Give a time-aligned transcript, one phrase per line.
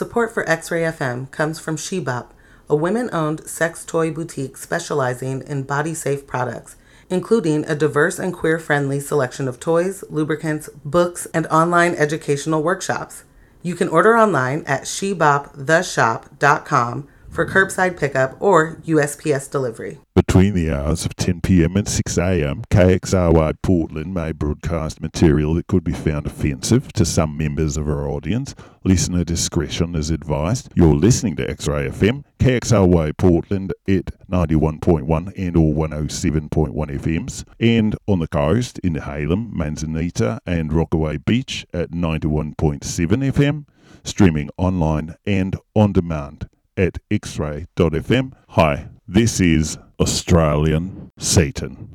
[0.00, 2.28] Support for X Ray FM comes from Shebop,
[2.70, 6.76] a women owned sex toy boutique specializing in body safe products,
[7.10, 13.24] including a diverse and queer friendly selection of toys, lubricants, books, and online educational workshops.
[13.60, 19.98] You can order online at sheboptheshop.com for curbside pickup or USPS delivery.
[20.14, 21.76] Between the hours of 10 p.m.
[21.76, 27.36] and 6 a.m., KXRY Portland may broadcast material that could be found offensive to some
[27.36, 28.54] members of our audience.
[28.84, 30.70] Listener discretion is advised.
[30.74, 38.18] You're listening to X-Ray FM, KXRY Portland at 91.1 and or 107.1 FMs, and on
[38.18, 42.54] the coast in Nehalem, Manzanita, and Rockaway Beach at 91.7
[42.84, 43.64] FM,
[44.02, 46.48] streaming online and on demand
[46.80, 48.32] at xray.fm.
[48.48, 51.94] Hi, this is Australian Satan.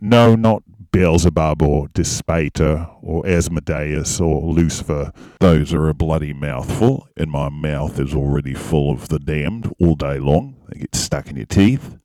[0.00, 5.12] No, not Beelzebub or Dis Pater or Asmodeus or Lucifer.
[5.40, 9.94] Those are a bloody mouthful, and my mouth is already full of the damned all
[9.94, 10.56] day long.
[10.70, 11.98] They get stuck in your teeth.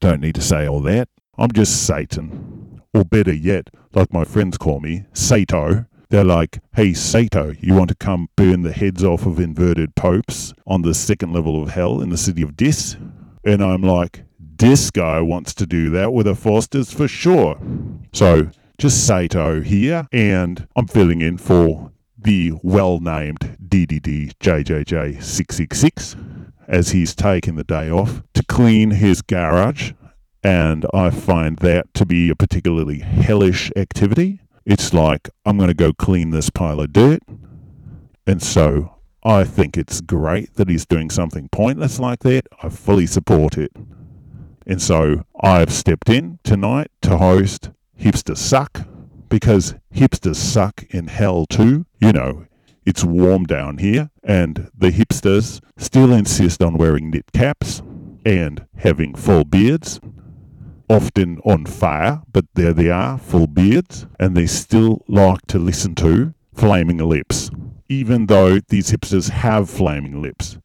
[0.00, 1.08] Don't need to say all that.
[1.36, 2.80] I'm just Satan.
[2.94, 5.86] Or better yet, like my friends call me, Sato.
[6.10, 10.52] They're like, hey, Sato, you want to come burn the heads off of inverted popes
[10.66, 12.96] on the second level of hell in the city of Dis?
[13.44, 17.58] And I'm like, this guy wants to do that with a Foster's for sure.
[18.12, 26.16] So just Sato here, and I'm filling in for the well named DDD JJJ 666
[26.66, 29.92] as he's taken the day off to clean his garage.
[30.42, 34.40] And I find that to be a particularly hellish activity.
[34.64, 37.22] It's like, I'm going to go clean this pile of dirt.
[38.26, 42.46] And so I think it's great that he's doing something pointless like that.
[42.62, 43.72] I fully support it.
[44.66, 48.86] And so I've stepped in tonight to host Hipster Suck
[49.28, 51.86] because hipsters suck in hell too.
[52.00, 52.46] You know,
[52.84, 57.82] it's warm down here, and the hipsters still insist on wearing knit caps
[58.24, 60.00] and having full beards
[60.90, 65.94] often on fire, but there they are, full beards, and they still like to listen
[65.94, 67.48] to Flaming Lips,
[67.88, 70.58] even though these hipsters have flaming lips.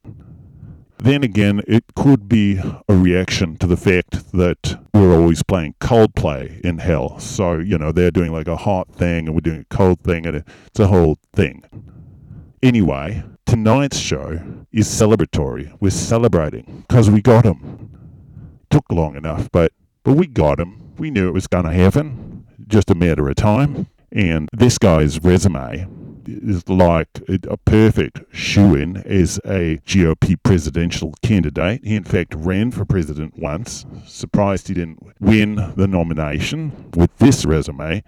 [0.98, 6.60] Then again, it could be a reaction to the fact that we're always playing Coldplay
[6.62, 7.20] in hell.
[7.20, 10.26] So, you know, they're doing like a hot thing and we're doing a cold thing,
[10.26, 11.64] and it's a whole thing.
[12.64, 15.72] Anyway, tonight's show is celebratory.
[15.80, 17.92] We're celebrating because we got him.
[18.72, 19.72] Took long enough, but
[20.06, 20.94] but we got him.
[20.98, 23.88] We knew it was going to happen, just a matter of time.
[24.12, 25.88] And this guy's resume
[26.28, 31.84] is like a perfect shoe in as a GOP presidential candidate.
[31.84, 33.86] He, in fact, ran for president once.
[34.06, 38.04] Surprised he didn't win the nomination with this resume,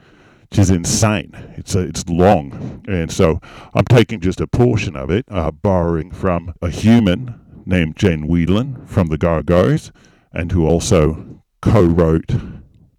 [0.50, 1.32] which is insane.
[1.58, 3.42] It's a, it's long, and so
[3.74, 8.88] I'm taking just a portion of it, uh, borrowing from a human named Jane Wiedlin
[8.88, 9.92] from the Gargoyles,
[10.32, 12.32] and who also co wrote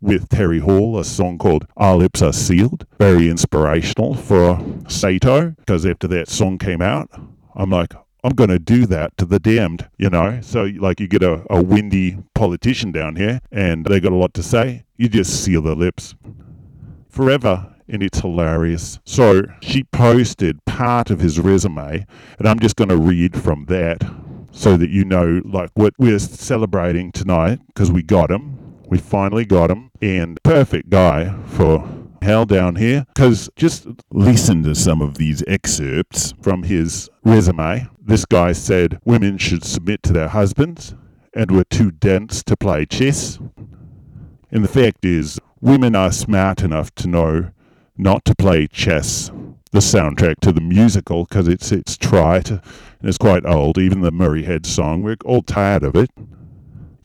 [0.00, 2.86] with Terry Hall a song called Our Lips Are Sealed.
[2.98, 7.10] Very inspirational for Sato because after that song came out,
[7.54, 10.41] I'm like, I'm going to do that to the damned, you know?
[10.42, 14.34] So, like, you get a, a windy politician down here and they got a lot
[14.34, 16.14] to say, you just seal their lips
[17.08, 17.75] forever.
[17.90, 18.98] And it's hilarious.
[19.06, 22.04] So, she posted part of his resume,
[22.38, 24.02] and I'm just going to read from that
[24.58, 28.58] so that you know like what we're celebrating tonight because we got him.
[28.88, 31.88] We finally got him, and perfect guy for
[32.22, 33.06] hell down here.
[33.14, 37.86] Because just listen to some of these excerpts from his resume.
[38.02, 40.94] This guy said women should submit to their husbands
[41.32, 43.38] and were too dense to play chess.
[44.50, 47.50] And the fact is, women are smart enough to know
[47.96, 49.30] not to play chess
[49.71, 52.61] the soundtrack to the musical because it's it's trite and
[53.03, 53.79] it's quite old.
[53.79, 56.11] Even the Murray Head song, we're all tired of it.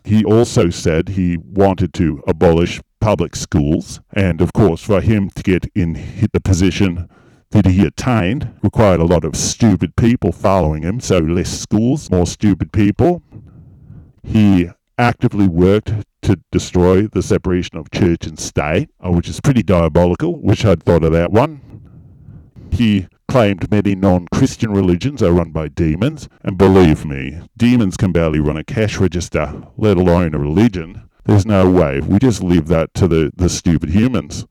[0.03, 5.43] He also said he wanted to abolish public schools, and of course, for him to
[5.43, 5.93] get in
[6.31, 7.09] the position
[7.51, 10.99] that he attained required a lot of stupid people following him.
[10.99, 13.21] So less schools, more stupid people.
[14.23, 15.93] He actively worked
[16.23, 20.41] to destroy the separation of church and state, uh, which is pretty diabolical.
[20.41, 21.61] Wish I'd thought of that one.
[22.73, 28.11] He claimed many non Christian religions are run by demons, and believe me, demons can
[28.11, 31.07] barely run a cash register, let alone a religion.
[31.25, 32.01] There's no way.
[32.01, 34.47] We just leave that to the, the stupid humans.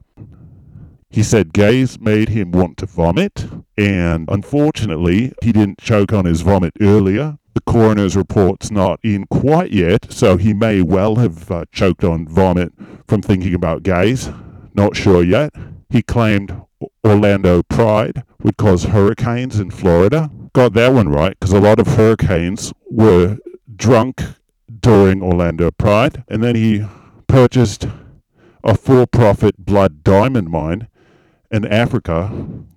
[1.10, 3.44] He said gays made him want to vomit,
[3.76, 7.38] and unfortunately, he didn't choke on his vomit earlier.
[7.54, 12.28] The coroner's report's not in quite yet, so he may well have uh, choked on
[12.28, 12.72] vomit
[13.08, 14.30] from thinking about gays.
[14.74, 15.52] Not sure yet.
[15.90, 16.62] He claimed
[17.04, 20.30] Orlando Pride would cause hurricanes in Florida.
[20.52, 23.38] got that one right because a lot of hurricanes were
[23.74, 24.22] drunk
[24.80, 26.84] during Orlando Pride, and then he
[27.26, 27.86] purchased
[28.64, 30.88] a for-profit blood diamond mine
[31.50, 32.30] in Africa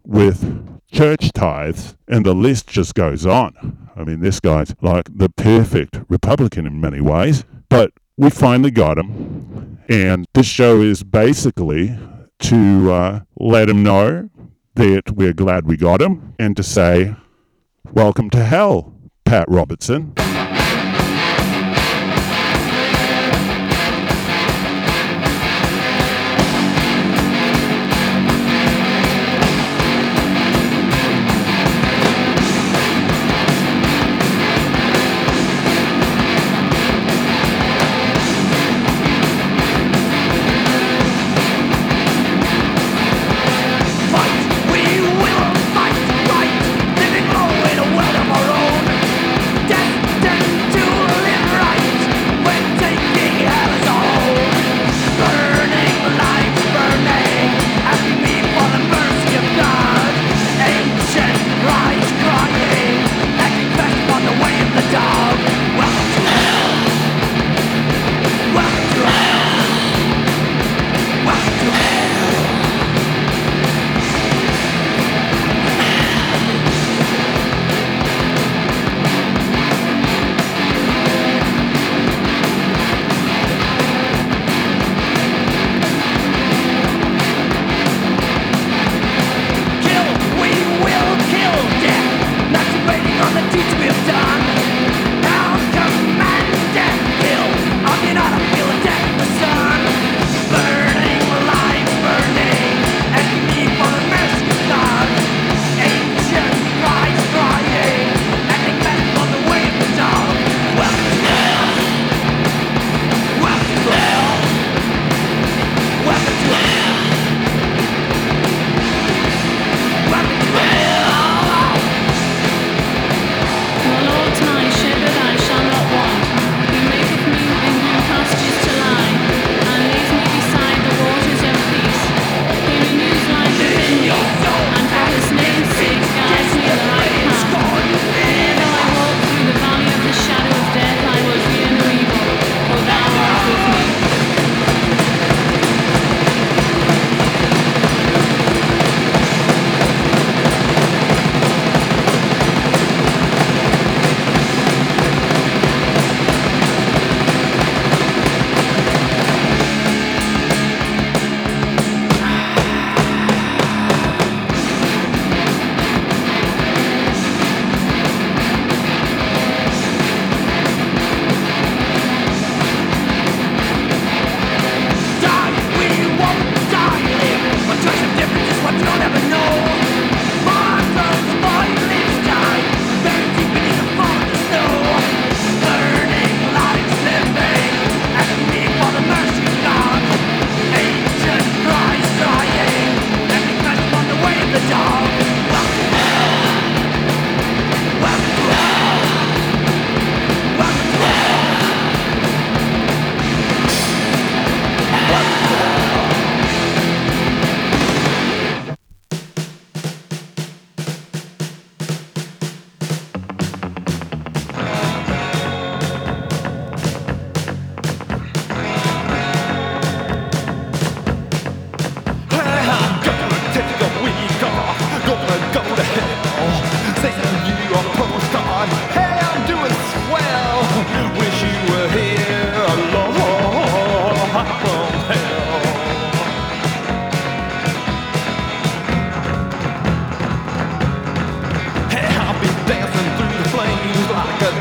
[0.06, 3.90] with church tithes, and the list just goes on.
[3.96, 8.98] I mean, this guy's like the perfect Republican in many ways, but we finally got
[8.98, 11.98] him, and this show is basically
[12.40, 14.30] to uh, let him know
[14.76, 17.16] that we're glad we got him and to say,
[17.94, 18.94] Welcome to hell,
[19.26, 20.14] Pat Robertson.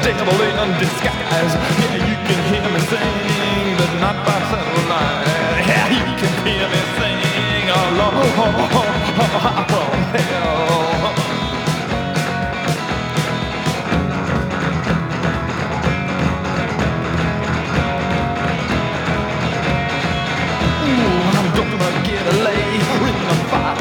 [0.05, 1.55] devil in disguise.
[1.81, 5.65] Yeah, you can hear me sing, but not by satellite.
[5.65, 10.75] Yeah, you can hear me sing along from hell.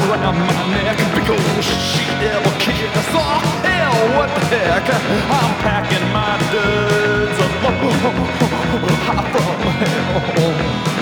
[0.04, 4.88] around my neck Big old she devil kiss Oh, hell, what the heck
[5.38, 6.03] I'm packing
[6.54, 7.52] standards of
[10.34, 10.93] love.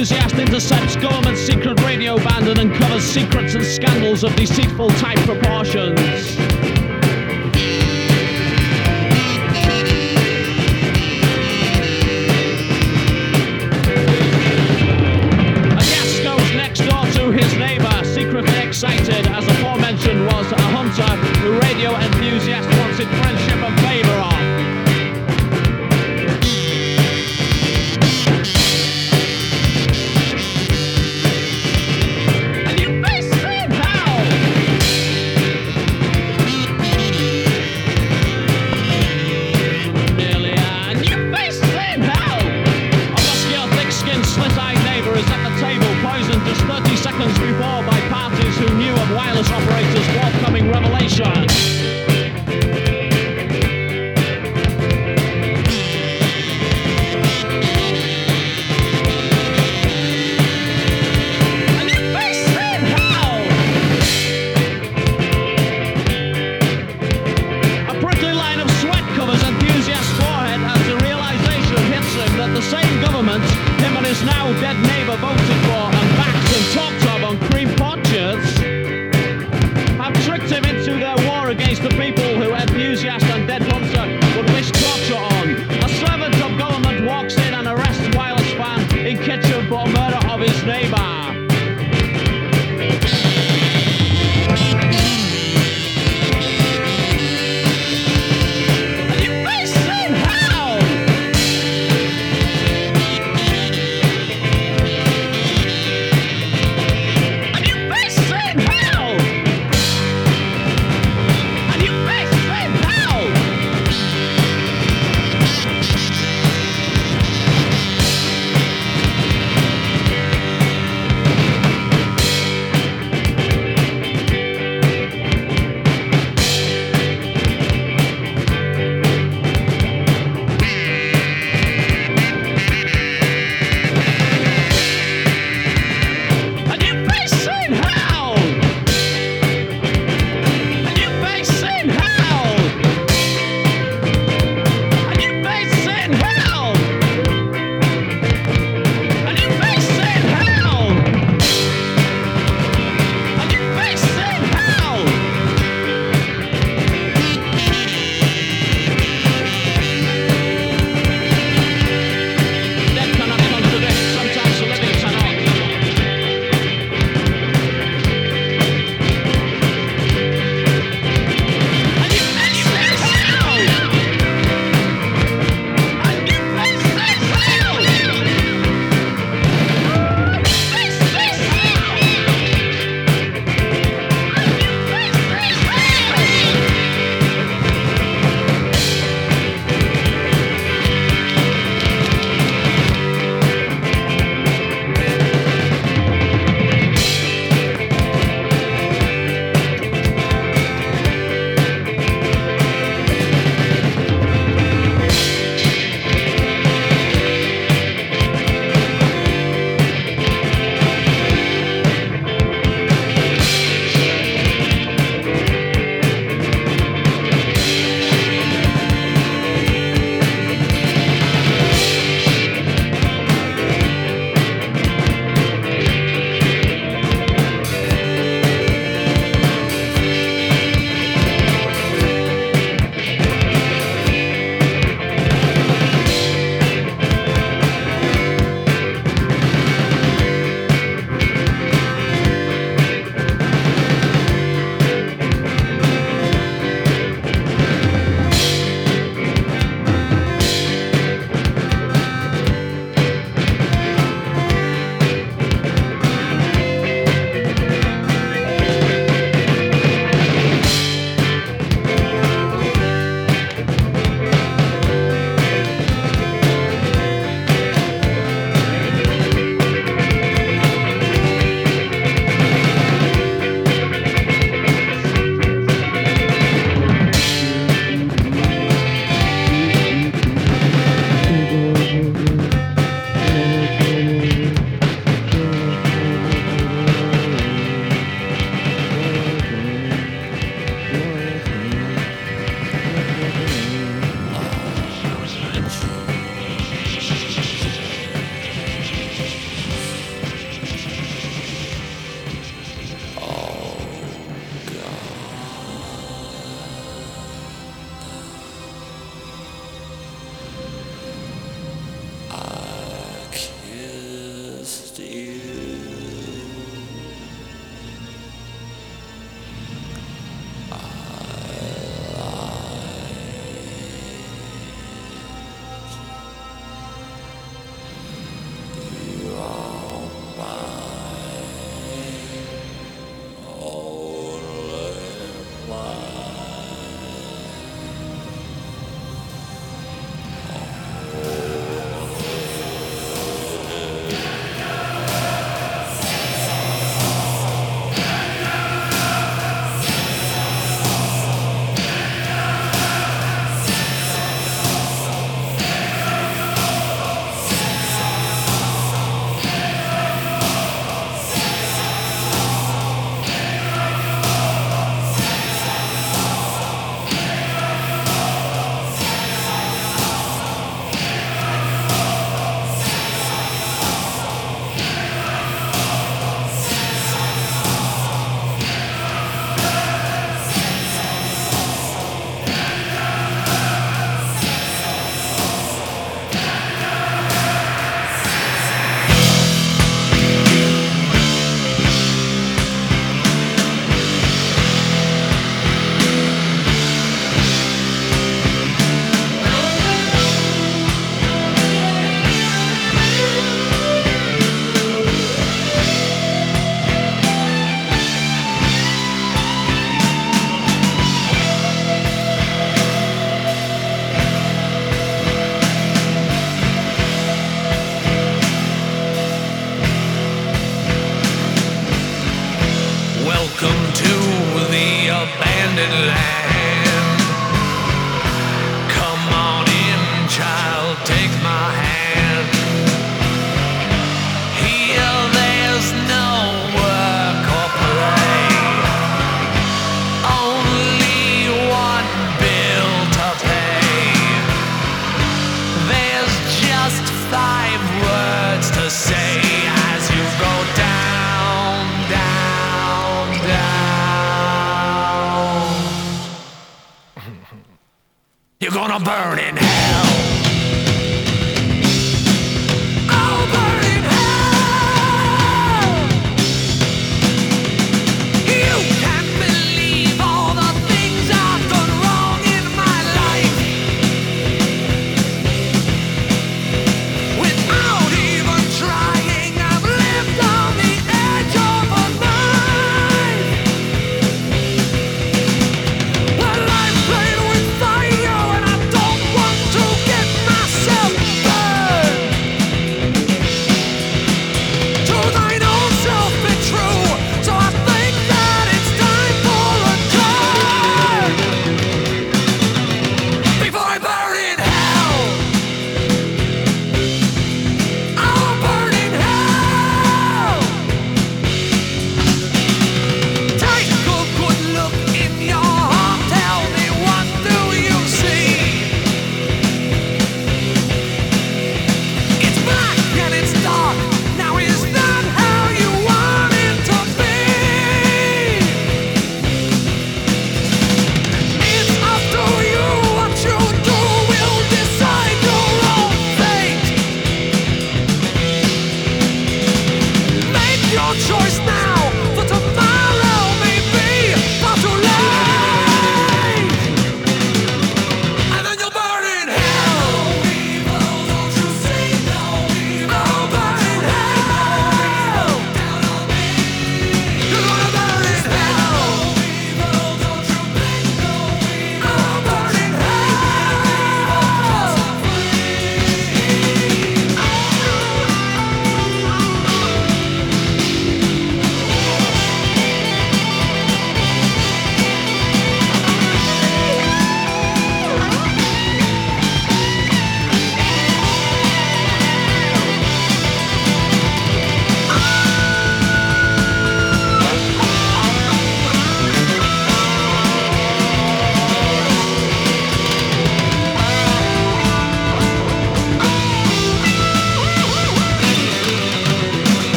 [0.00, 5.18] enthusiast intercepts government secret radio band and uncovers secrets and scandals of deceitful type.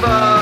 [0.00, 0.33] People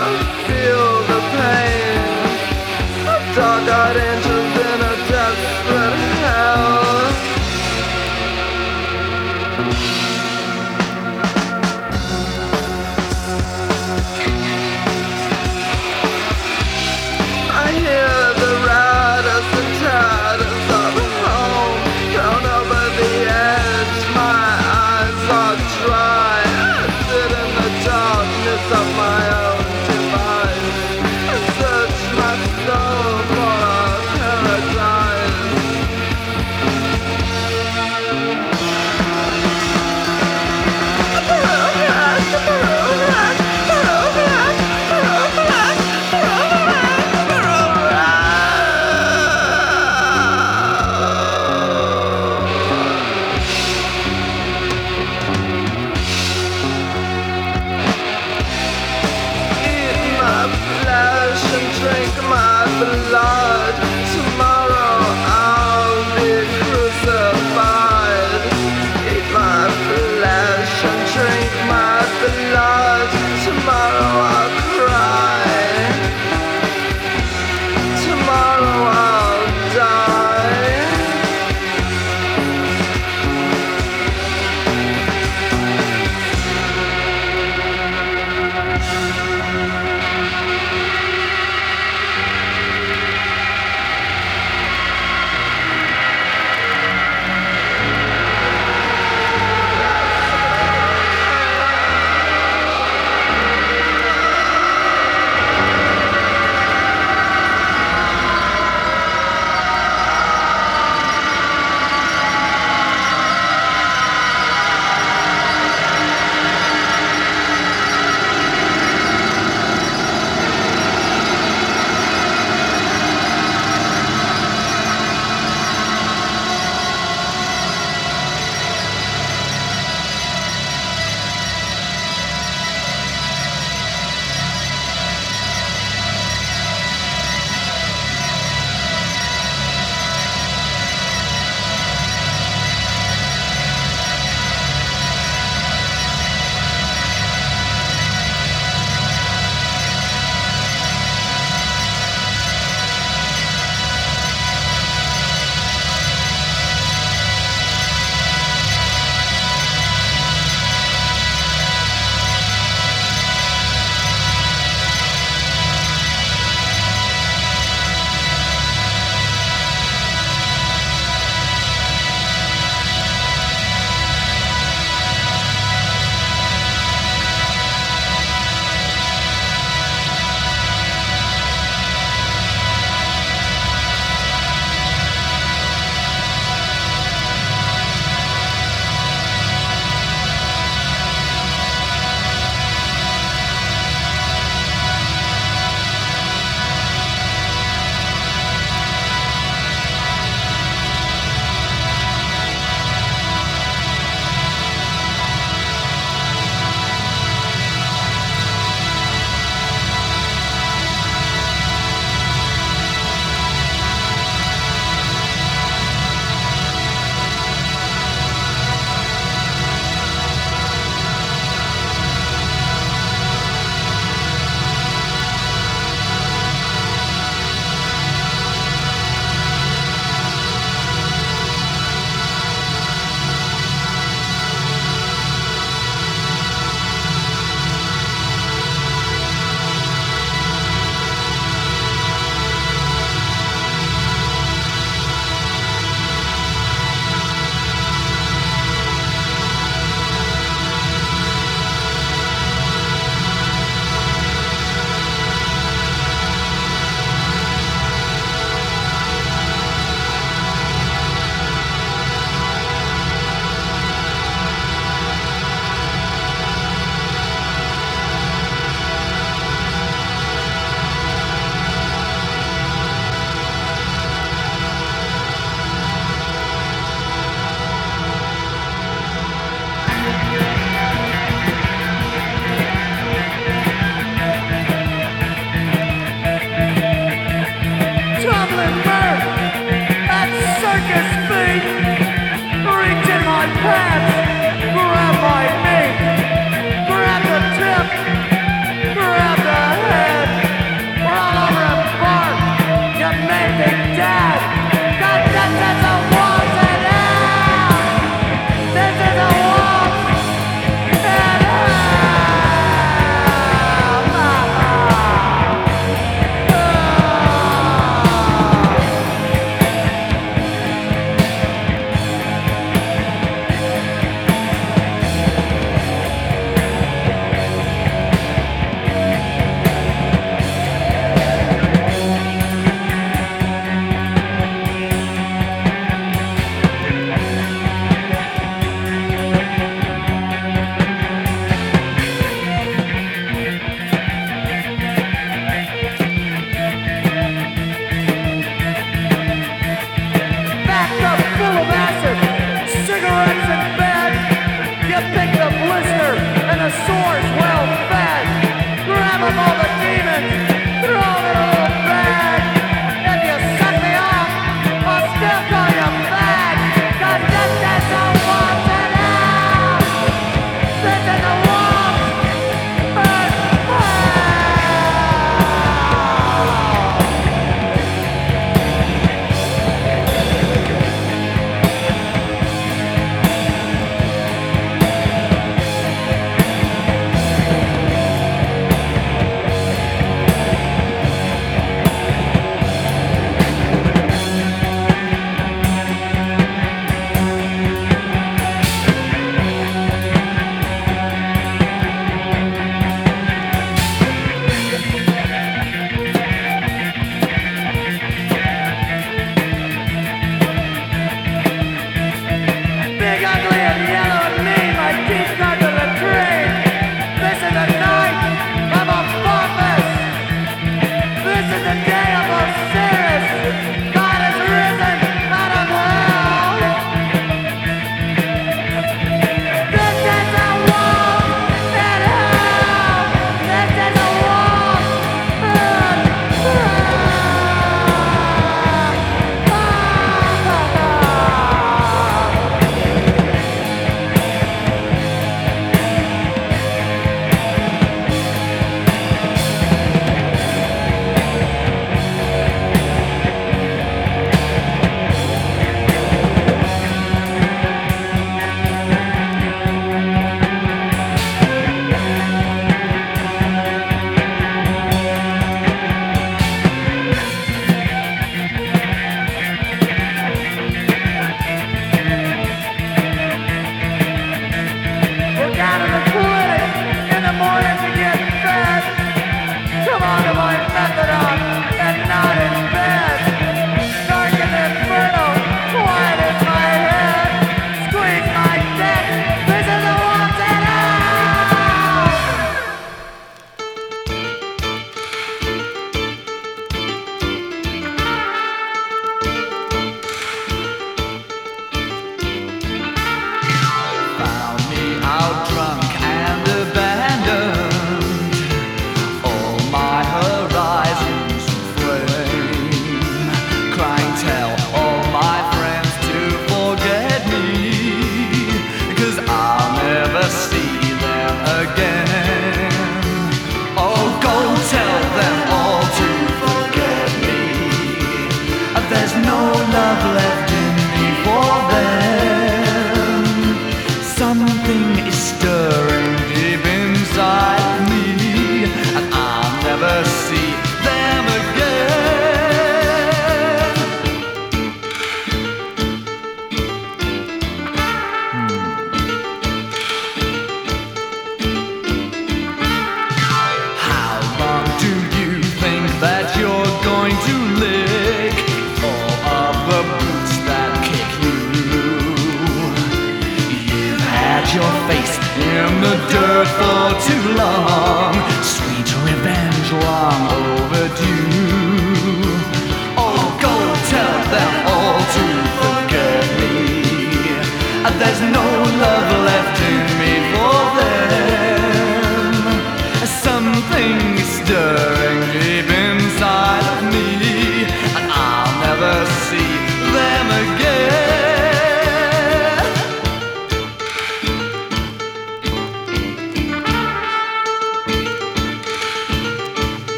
[529.73, 530.32] love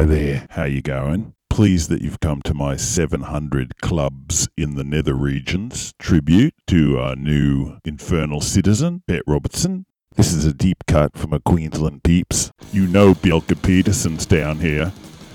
[0.00, 1.34] Hi there, how you going?
[1.50, 7.14] Pleased that you've come to my 700 Clubs in the Nether Regions tribute to our
[7.14, 9.84] new infernal citizen, Pat Robertson.
[10.16, 12.50] This is a deep cut from a Queensland peeps.
[12.72, 14.90] You know Bjelke-Petersen's down here.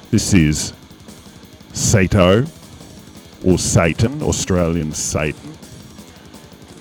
[0.09, 0.74] This is
[1.72, 2.47] Sato,
[3.45, 5.51] or Satan, Australian Satan.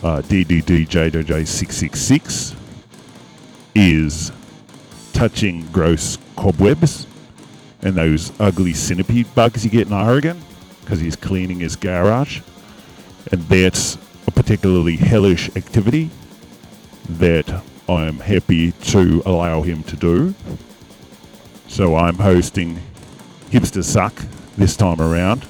[0.02, 2.56] Uh, DDDJJ666
[3.74, 4.32] is
[5.12, 7.06] touching gross cobwebs
[7.84, 10.42] and those ugly centipede bugs you get in Oregon
[10.80, 12.40] because he's cleaning his garage.
[13.30, 16.10] And that's a particularly hellish activity
[17.08, 20.34] that I'm happy to allow him to do.
[21.68, 22.80] So I'm hosting
[23.50, 24.14] Hipster Suck
[24.56, 25.46] this time around.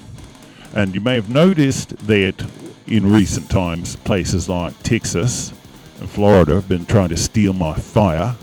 [0.75, 2.45] And you may have noticed that
[2.87, 5.53] in recent times, places like Texas
[6.01, 8.35] and Florida have been trying to steal my fire.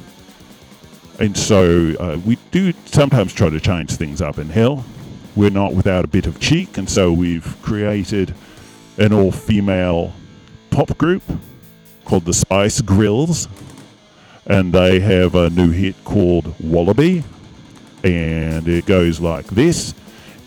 [1.21, 4.83] And so uh, we do sometimes try to change things up in hell.
[5.35, 8.33] We're not without a bit of cheek, and so we've created
[8.97, 10.13] an all female
[10.71, 11.21] pop group
[12.05, 13.47] called the Spice Grills.
[14.47, 17.23] And they have a new hit called Wallaby.
[18.03, 19.93] And it goes like this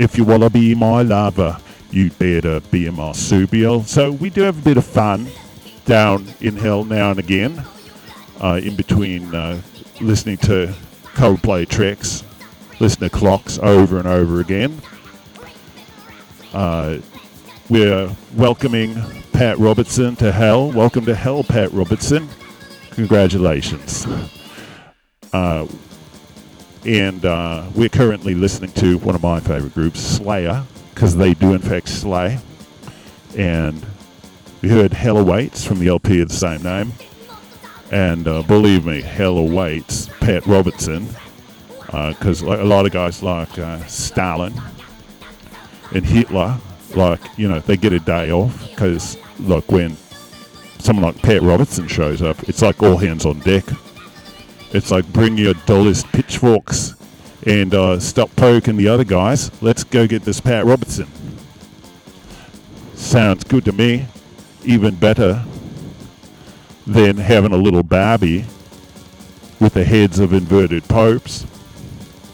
[0.00, 1.56] If you wanna be my lover,
[1.92, 3.84] you better be a marsupial.
[3.84, 5.28] So we do have a bit of fun
[5.84, 7.64] down in hell now and again,
[8.40, 9.62] uh, in between uh,
[10.00, 10.74] listening to
[11.14, 12.24] Coldplay tracks,
[12.80, 14.80] listening to clocks over and over again.
[16.52, 16.98] Uh,
[17.68, 18.94] we're welcoming
[19.32, 20.70] Pat Robertson to hell.
[20.70, 22.28] Welcome to hell, Pat Robertson.
[22.90, 24.06] Congratulations.
[25.32, 25.66] Uh,
[26.84, 30.64] and uh, we're currently listening to one of my favorite groups, Slayer,
[30.94, 32.38] because they do in fact slay.
[33.36, 33.84] And
[34.62, 36.92] we heard Hell Awaits from the LP of the same name.
[37.94, 41.06] And uh, believe me, Hell Awaits Pat Robertson,
[41.86, 44.52] because a lot of guys like uh, Stalin
[45.92, 46.58] and Hitler,
[46.96, 49.96] like, you know, they get a day off because, look, when
[50.80, 53.62] someone like Pat Robertson shows up, it's like all hands on deck.
[54.72, 56.96] It's like bring your dullest pitchforks
[57.46, 59.52] and uh, stop poking the other guys.
[59.62, 61.06] Let's go get this Pat Robertson.
[62.94, 64.06] Sounds good to me.
[64.64, 65.44] Even better
[66.86, 68.44] than having a little Barbie
[69.60, 71.46] with the heads of inverted popes.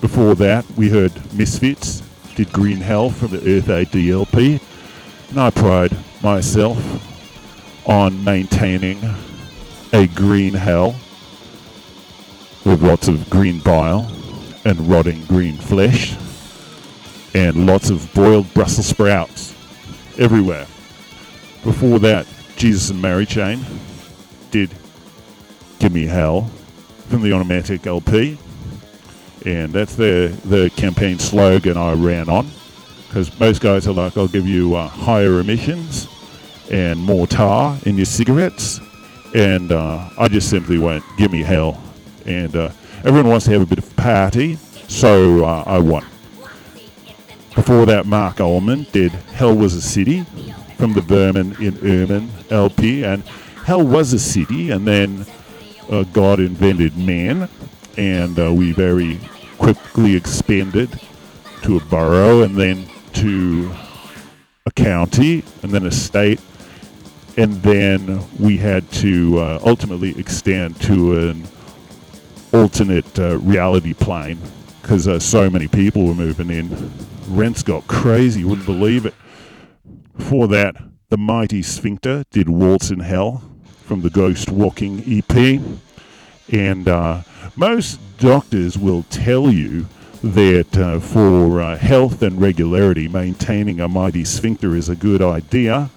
[0.01, 2.03] Before that, we heard Misfits,
[2.34, 4.11] did Green Hell from the Earth A.D.
[4.11, 4.61] LP.
[5.28, 6.78] And I pride myself
[7.86, 8.98] on maintaining
[9.92, 10.96] a green hell
[12.64, 14.11] with lots of green bile
[14.64, 16.16] and rotting green flesh
[17.34, 19.55] and lots of boiled Brussels sprouts
[20.18, 20.66] everywhere.
[21.64, 22.26] Before that,
[22.57, 23.64] Jesus and Mary Chain
[24.51, 24.70] did
[25.78, 26.51] Give Me Hell
[27.09, 28.38] from the Automatic LP.
[29.46, 32.51] And that's the, the campaign slogan I ran on.
[33.07, 36.07] Because most guys are like, I'll give you uh, higher emissions
[36.70, 38.80] and more tar in your cigarettes.
[39.34, 41.82] And uh, I just simply went, give me hell.
[42.26, 42.70] And uh,
[43.05, 44.57] everyone wants to have a bit of a party,
[44.88, 46.05] so uh, I won.
[47.55, 50.24] Before that, Marc Almond did Hell Was a City
[50.76, 53.05] from the Vermin in Ermine LP.
[53.05, 53.24] And
[53.70, 55.24] Hell was a city, and then
[55.88, 57.48] uh, God invented man,
[57.96, 59.20] and uh, we very
[59.58, 61.00] quickly expanded
[61.62, 63.70] to a borough, and then to
[64.66, 66.40] a county, and then a state,
[67.36, 71.46] and then we had to uh, ultimately extend to an
[72.52, 74.40] alternate uh, reality plane
[74.82, 76.90] because uh, so many people were moving in.
[77.28, 79.14] Rents got crazy, you wouldn't believe it.
[80.16, 80.74] Before that,
[81.08, 83.44] the mighty Sphincter did Waltz in Hell
[83.91, 85.61] from the Ghost Walking EP.
[86.53, 87.22] And uh,
[87.57, 89.86] most doctors will tell you
[90.22, 95.91] that uh, for uh, health and regularity, maintaining a mighty sphincter is a good idea.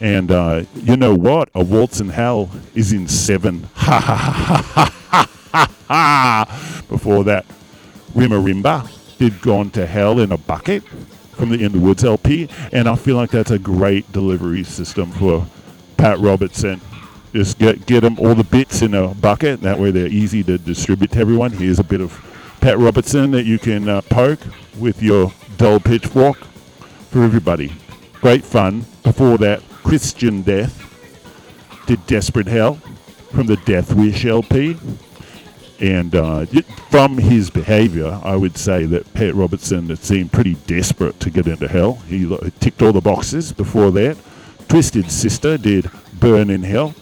[0.00, 1.50] And uh, you know what?
[1.54, 3.68] A waltz in hell is in seven.
[3.74, 6.84] Ha ha ha ha ha ha.
[6.88, 7.44] Before that,
[8.14, 10.84] Rimarimba did Gone to Hell in a Bucket
[11.32, 12.48] from the In the Woods LP.
[12.72, 15.46] And I feel like that's a great delivery system for
[15.98, 16.80] Pat Robertson.
[17.32, 19.60] Just get get them all the bits in a bucket.
[19.60, 21.52] That way they're easy to distribute to everyone.
[21.52, 22.12] Here's a bit of
[22.60, 24.40] Pat Robertson that you can uh, poke
[24.78, 26.38] with your dull pitchfork
[27.10, 27.72] for everybody.
[28.20, 28.84] Great fun.
[29.04, 30.86] Before that, Christian Death
[31.86, 32.74] did Desperate Hell
[33.32, 34.76] from the Death Wish LP.
[35.78, 36.44] And uh,
[36.90, 41.46] from his behaviour, I would say that Pat Robertson had seemed pretty desperate to get
[41.46, 41.94] into hell.
[42.06, 42.26] He
[42.58, 44.18] ticked all the boxes before that.
[44.68, 46.94] Twisted Sister did Burn in Hell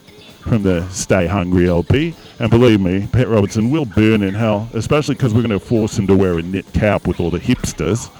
[0.48, 2.14] from the Stay Hungry LP.
[2.38, 5.98] And believe me, Pat Robertson will burn in hell, especially because we're going to force
[5.98, 8.10] him to wear a knit cap with all the hipsters.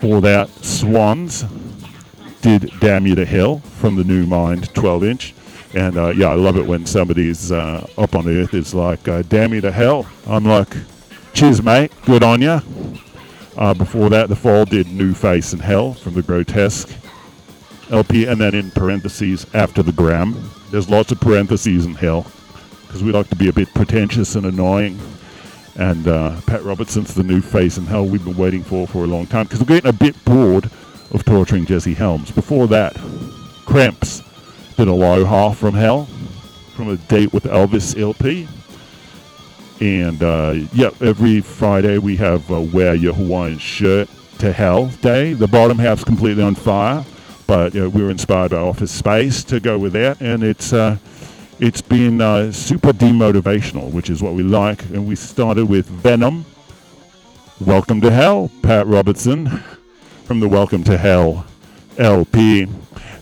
[0.00, 1.44] For that, Swans
[2.42, 5.34] did Damn You to Hell from the New Mind 12 inch.
[5.74, 9.22] And uh, yeah, I love it when somebody's uh, up on earth is like, uh,
[9.22, 10.06] Damn You to Hell.
[10.26, 10.74] I'm like,
[11.32, 12.60] cheers, mate, good on ya.
[13.56, 16.90] Uh, before that, The Fall did New Face in Hell from the Grotesque
[17.90, 20.34] LP, and then in parentheses, After the Gramme.
[20.74, 22.26] There's lots of parentheses in Hell
[22.82, 24.98] because we like to be a bit pretentious and annoying.
[25.76, 29.06] And uh, Pat Robertson's the new face in Hell we've been waiting for for a
[29.06, 30.68] long time because we're getting a bit bored
[31.12, 32.32] of torturing Jesse Helms.
[32.32, 32.96] Before that,
[33.66, 34.20] Cramps
[34.76, 36.06] did Aloha from Hell
[36.74, 38.48] from a date with Elvis LP.
[39.80, 44.08] And uh, yeah, every Friday we have uh, Wear Your Hawaiian Shirt
[44.38, 45.34] to Hell Day.
[45.34, 47.04] The bottom half's completely on fire,
[47.72, 50.20] you know, we were inspired by Office Space to go with that.
[50.20, 50.72] And it's.
[50.72, 50.98] Uh,
[51.60, 54.82] it's been uh, super demotivational, which is what we like.
[54.86, 56.44] And we started with Venom.
[57.60, 59.62] Welcome to Hell, Pat Robertson
[60.24, 61.46] from the Welcome to Hell
[61.96, 62.66] LP.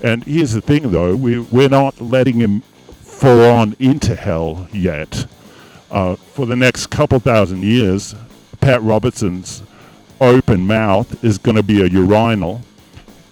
[0.02, 2.62] And here's the thing, though, we, we're not letting him
[3.02, 5.26] fall on into hell yet.
[5.90, 8.14] Uh, for the next couple thousand years,
[8.60, 9.62] Pat Robertson's
[10.20, 12.62] open mouth is going to be a urinal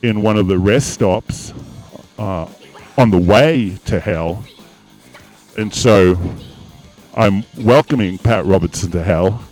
[0.03, 1.53] in one of the rest stops
[2.18, 2.48] uh,
[2.96, 4.44] on the way to hell.
[5.59, 6.18] And so
[7.14, 9.42] I'm welcoming Pat Robertson to hell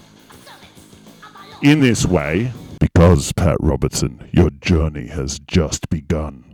[1.62, 6.44] in this way because, Pat Robertson, your journey has just begun.